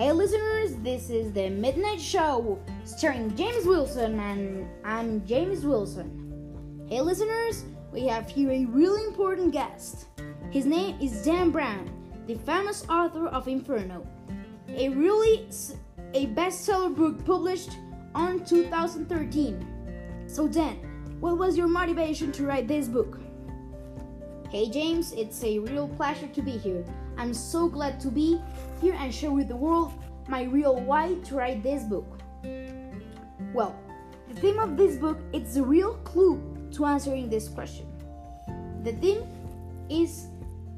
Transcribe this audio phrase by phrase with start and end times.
[0.00, 6.86] Hey listeners, this is the Midnight Show starring James Wilson and I'm James Wilson.
[6.88, 10.06] Hey listeners, we have here a really important guest.
[10.50, 11.90] His name is Dan Brown,
[12.26, 14.06] the famous author of Inferno,
[14.68, 15.46] a really
[16.14, 17.72] a bestseller book published
[18.14, 20.24] on 2013.
[20.28, 20.76] So Dan,
[21.20, 23.20] what was your motivation to write this book?
[24.48, 26.86] Hey James, it's a real pleasure to be here.
[27.20, 28.40] I'm so glad to be
[28.80, 29.92] here and share with the world
[30.26, 32.06] my real why to write this book.
[33.52, 33.78] Well,
[34.26, 36.40] the theme of this book is a real clue
[36.72, 37.86] to answering this question.
[38.84, 39.22] The theme
[39.90, 40.28] is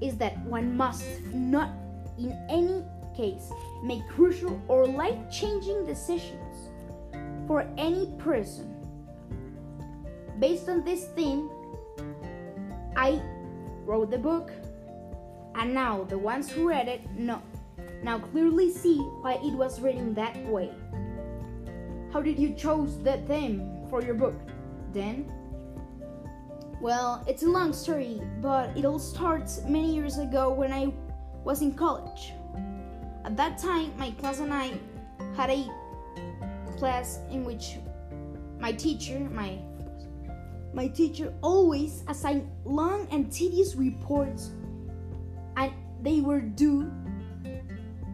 [0.00, 1.70] is that one must not
[2.18, 2.82] in any
[3.16, 3.52] case
[3.84, 6.70] make crucial or life-changing decisions
[7.46, 8.66] for any person.
[10.40, 11.48] Based on this theme,
[12.96, 13.22] I
[13.86, 14.50] wrote the book,
[15.54, 17.42] and now the ones who read it know,
[18.02, 20.70] now clearly see why it was written that way.
[22.12, 24.34] How did you choose that theme for your book,
[24.92, 25.32] then?
[26.80, 30.92] Well, it's a long story, but it all starts many years ago when I
[31.44, 32.32] was in college.
[33.24, 34.72] At that time, my class and I
[35.36, 35.70] had a
[36.76, 37.76] class in which
[38.58, 39.58] my teacher, my
[40.74, 44.50] my teacher always assigned long and tedious reports,
[46.02, 46.90] they were due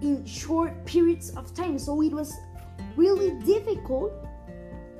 [0.02, 1.78] in short periods of time.
[1.78, 2.32] So it was
[2.96, 4.12] really difficult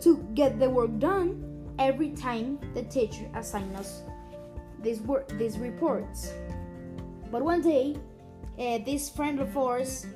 [0.01, 1.45] to get the work done
[1.79, 4.03] every time the teacher assigned us
[4.83, 6.33] these work these reports.
[7.31, 7.97] But one day,
[8.59, 10.07] uh, this friend of ours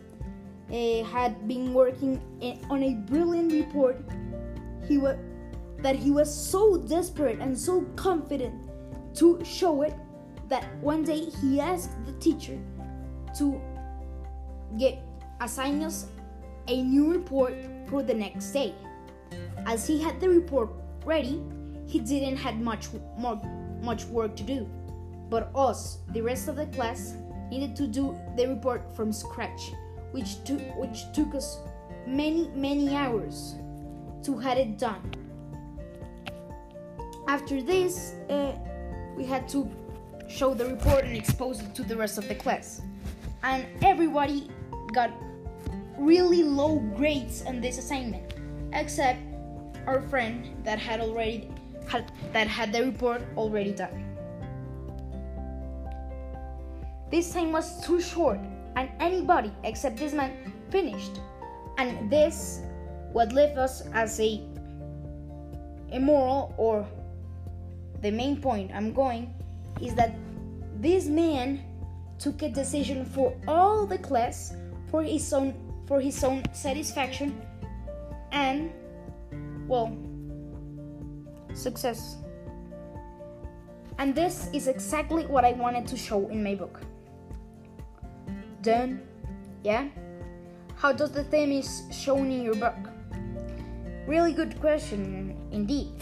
[0.70, 3.98] uh, had been working in, on a brilliant report.
[4.89, 5.17] He was
[5.78, 8.55] that he was so desperate and so confident
[9.15, 9.95] to show it
[10.53, 12.58] that one day he asked the teacher
[13.34, 13.58] to
[14.78, 15.00] get
[15.41, 16.09] assign us
[16.69, 17.55] a new report
[17.89, 18.75] for the next day.
[19.64, 20.69] As he had the report
[21.06, 21.41] ready,
[21.87, 23.41] he didn't have much more
[23.81, 24.69] much work to do.
[25.31, 27.16] But us, the rest of the class,
[27.50, 29.72] needed to do the report from scratch,
[30.12, 31.65] which took which took us
[32.06, 33.56] many many hours
[34.22, 35.00] to had it done.
[37.26, 38.53] After this, uh,
[39.16, 39.65] we had to
[40.28, 42.83] show the report and expose it to the rest of the class.
[43.43, 44.50] And everybody
[44.93, 45.10] got
[45.99, 48.34] really low grades on this assignment,
[48.72, 49.21] except
[49.87, 51.50] our friend that had already
[51.88, 54.09] had, that had the report already done.
[57.11, 58.41] This time was too short,
[58.77, 60.32] and anybody except this man
[60.71, 61.21] finished.
[61.78, 62.61] And this
[63.12, 64.41] what left us as a
[65.91, 66.87] immoral or
[68.00, 69.34] the main point I'm going
[69.82, 70.15] is that
[70.81, 71.65] this man
[72.19, 74.54] took a decision for all the class
[74.91, 75.54] for his own
[75.87, 77.34] for his own satisfaction
[78.31, 78.70] and
[79.66, 79.97] well
[81.54, 82.16] success.
[83.98, 86.81] And this is exactly what I wanted to show in my book.
[88.62, 89.03] Done?
[89.62, 89.88] yeah?
[90.76, 92.75] How does the theme is shown in your book?
[94.06, 95.93] Really good question indeed.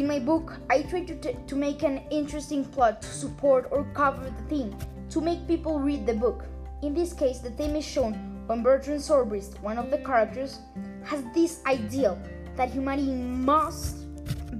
[0.00, 3.84] In my book, I try to, t- to make an interesting plot to support or
[3.92, 4.74] cover the theme,
[5.10, 6.46] to make people read the book.
[6.80, 8.14] In this case, the theme is shown
[8.46, 10.60] when Bertrand Zobrist, one of the characters,
[11.04, 12.18] has this ideal
[12.56, 14.06] that humanity must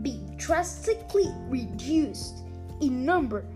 [0.02, 2.44] be drastically reduced
[2.82, 3.46] in number.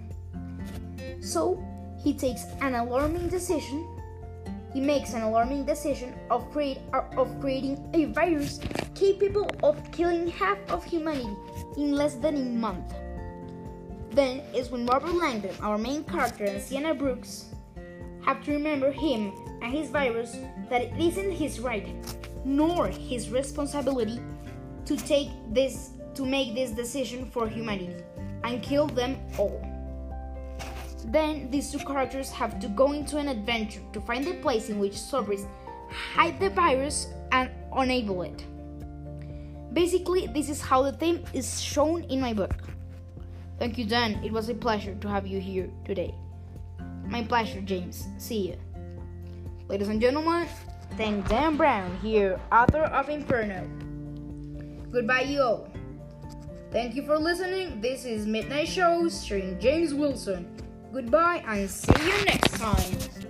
[1.21, 1.63] So,
[2.03, 3.87] he takes an alarming decision.
[4.75, 8.59] He makes an alarming decision of, create, of creating a virus
[8.95, 11.37] capable of killing half of humanity
[11.77, 12.93] in less than a month.
[14.11, 17.55] Then is when Robert Langdon, our main character, and Sienna Brooks
[18.23, 20.37] have to remember him and his virus
[20.69, 21.89] that it isn't his right
[22.45, 24.21] nor his responsibility
[24.87, 27.97] to take this to make this decision for humanity
[28.45, 29.74] and kill them all.
[31.05, 34.79] Then these two characters have to go into an adventure to find the place in
[34.79, 35.47] which Zobrist
[35.91, 38.45] hide the virus and enable it.
[39.73, 42.55] Basically, this is how the theme is shown in my book.
[43.59, 44.23] Thank you, Dan.
[44.25, 46.15] It was a pleasure to have you here today.
[47.07, 48.07] My pleasure, James.
[48.19, 48.57] See you.
[49.69, 50.49] Ladies and gentlemen,
[50.97, 53.69] thank Dan Brown here, author of Inferno.
[54.91, 55.69] Goodbye, you all.
[56.71, 57.81] Thank you for listening.
[57.81, 60.64] This is Midnight Show starring James Wilson.
[60.95, 63.24] Goodbye and see you next time.